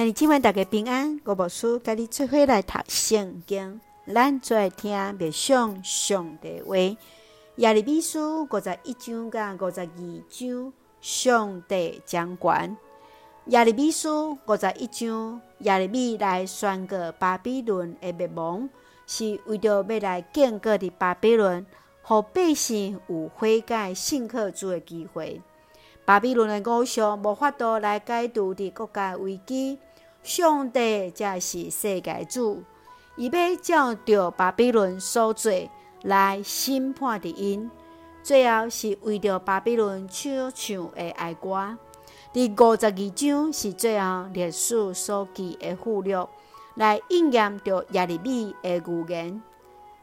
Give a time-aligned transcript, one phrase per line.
[0.00, 6.74] 兄弟姊妹大家平安，我无事，甲你做伙来读圣经，咱做来听默想上帝话。
[7.56, 9.86] 亚利米书五十一章甲五十二
[10.30, 12.78] 章，上帝掌权。
[13.48, 18.70] 亚利米书五十一章，亚利米来宣告巴比伦的灭亡，
[19.06, 21.66] 是为着要来建国的巴比伦，
[22.00, 25.42] 互百姓有悔改信靠主的机会。
[26.06, 29.78] 巴比伦的偶像无法度来解除的国家危机。
[30.22, 32.62] 上帝才是世界主，
[33.16, 35.52] 伊要照着巴比伦所做
[36.02, 37.70] 来审判的因。
[38.22, 41.76] 最后是为着巴比伦唱唱的哀歌。
[42.32, 46.28] 第五十二章是最后历史所记的附录，
[46.74, 49.42] 来应验着耶利米的预言。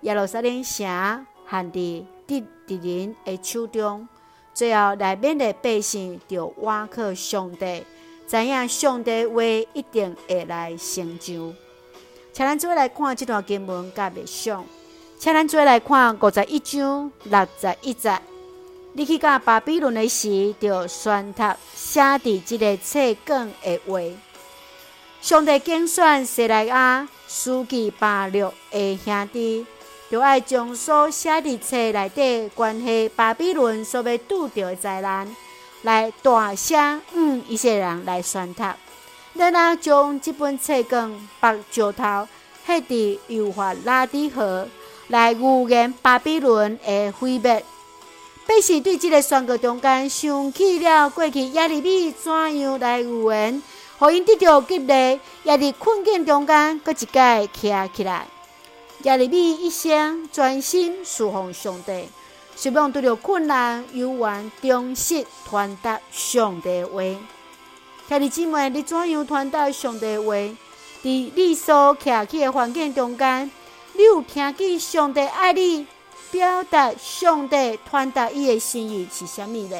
[0.00, 4.08] 耶路撒冷城陷伫敌敌人的手中，
[4.54, 7.84] 最后内面的百姓着倚靠上帝。
[8.28, 11.54] 知影上帝话一定会来成就。
[12.32, 14.64] 请咱做来看这段经文甲默想。
[15.18, 18.18] 请咱做来看五十一章六十一节。
[18.92, 21.42] 你去甲巴比伦的时，就宣读
[21.74, 24.00] 写伫这个册卷的话。
[25.20, 29.66] 上帝拣选西来亚、书记巴录的兄弟，
[30.10, 35.28] 就爱将所写伫册内底关系巴比伦所要拄着的灾难。
[35.82, 38.62] 来大声向一些人来宣读，
[39.34, 42.26] 然后将这本册卷绑石头
[42.66, 44.66] 刻伫幼发拉底河，
[45.08, 47.64] 来预言巴比伦的毁灭。
[48.46, 53.62] 百姓对这个宣告中间想起了过去亚利米怎样来预言，
[53.98, 58.26] 互因得到激励，也伫困境中间搁一摆起来。
[59.02, 62.08] 亚利米一生专心侍奉上帝。
[62.56, 67.02] 希望拄着困难，有缘忠实传达上帝话。
[68.08, 70.34] 兄弟姊妹，你怎样传达上帝话？
[71.02, 73.50] 伫你所徛起的环境中间，
[73.92, 75.86] 你有听见上帝爱你，
[76.30, 79.78] 表达上帝传达伊的心意是啥物呢？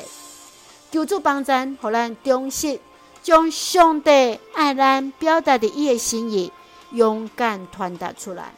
[0.93, 2.79] 求主帮咱，互咱忠实
[3.23, 6.53] 将上帝爱咱表达的伊的心意，
[6.93, 8.53] 勇敢传达出来。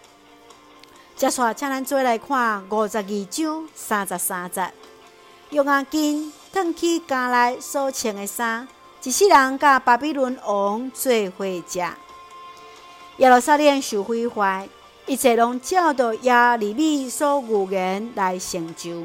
[1.18, 4.70] 接下来，请咱做来看五十二章三十三节。
[5.50, 8.68] 约雅斤褪去家内所穿的衫，
[9.02, 11.80] 一世人甲巴比伦王做伙食。
[13.16, 14.68] 耶路撒冷受毁坏，
[15.06, 19.02] 一切拢照着耶利米所预言来成就。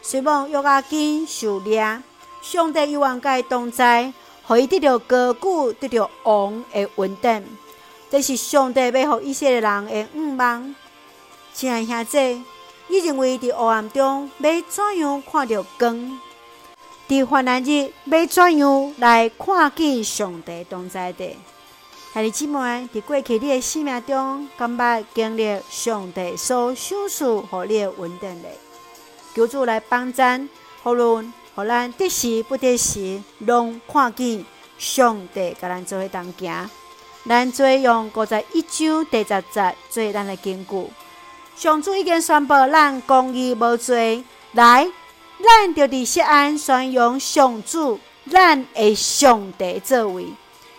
[0.00, 2.02] 希望约雅斤受掠，
[2.40, 4.10] 上帝有愿甲伊同在，
[4.46, 7.44] 互伊得到高举，得到王的稳定。
[8.08, 10.74] 这是上帝要予以色列人的愿望。
[11.54, 12.42] 亲爱兄弟，
[12.88, 16.18] 你认为伫黑暗中要怎样看到光？
[17.06, 21.36] 伫患难日要怎样来看见上帝同在的？
[22.14, 28.48] 兄弟姊妹，伫过去你的生命中，敢捌经历上帝所赏赐予你的恩典呢？
[29.34, 30.48] 求主来帮咱，
[30.84, 34.44] 无论互咱得时不得时，拢看见
[34.78, 36.70] 上帝甲咱做伙同行。
[37.28, 40.90] 咱做用五十一章第十节做咱的根据。
[41.56, 44.88] 上主已经宣布，咱公义无罪，来，
[45.42, 50.26] 咱就伫西安宣扬上主，咱的上帝作为，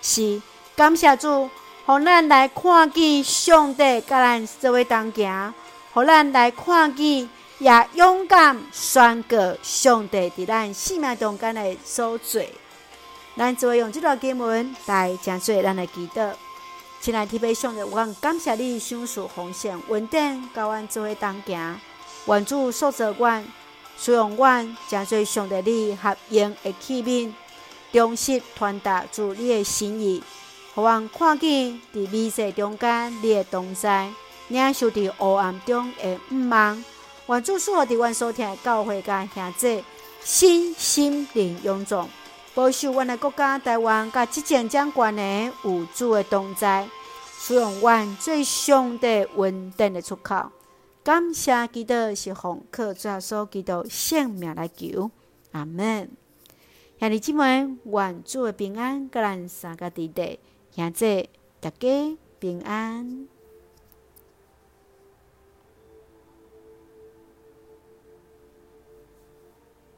[0.01, 0.41] 是
[0.75, 1.49] 感谢主，
[1.85, 5.53] 互咱来看见上帝甲咱做伙同行，
[5.93, 7.29] 互咱来看见
[7.59, 12.41] 也勇敢宣告上帝伫咱生命中间的所做。
[13.37, 16.31] 咱就会用这段经文来讲做咱的祈祷。
[17.03, 21.77] 亲爱的弟兄姊妹，我感谢你赏赐奉献稳定，甲阮做伙同行。
[22.27, 23.45] 愿主塑造阮，
[23.99, 27.33] 使用阮，诚侪上帝你合用的器皿，
[27.91, 30.23] 忠实传达主你的心意，
[30.73, 34.09] 互阮看见伫迷雾中间你的同在，
[34.47, 36.81] 领受伫黑暗中的毋茫。
[37.27, 39.83] 愿主赐予伫阮所听的教会甲兄弟，
[40.23, 42.07] 心心灵勇壮。
[42.55, 46.87] 保守阮的国家台湾，甲执政长官的有主的同在，
[47.39, 50.51] 使用阮最上帝稳定的出口。
[51.03, 55.09] 感谢基督是奉靠主耶稣基督圣名来求，
[55.51, 56.11] 阿门。
[56.99, 60.39] 兄弟姊妹，愿主的平安，甲咱三个弟弟，
[60.75, 61.29] 兄弟
[61.59, 63.32] 大家平安。